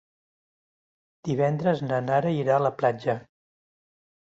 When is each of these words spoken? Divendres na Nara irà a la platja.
Divendres 1.29 1.85
na 1.93 2.03
Nara 2.09 2.35
irà 2.41 2.59
a 2.59 2.67
la 2.67 2.77
platja. 2.83 3.21